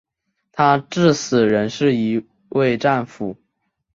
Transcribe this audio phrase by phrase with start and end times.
[0.51, 3.35] 他至死仍是一位战俘。